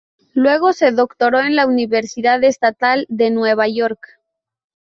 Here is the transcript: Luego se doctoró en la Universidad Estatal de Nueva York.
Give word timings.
Luego 0.33 0.73
se 0.73 0.91
doctoró 0.91 1.41
en 1.41 1.55
la 1.55 1.67
Universidad 1.67 2.43
Estatal 2.43 3.05
de 3.07 3.29
Nueva 3.29 3.67
York. 3.67 3.99